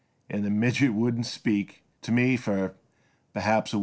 [0.31, 2.73] An' the midget wouldn't speak T' me fer,
[3.35, 3.79] perhaps, a week.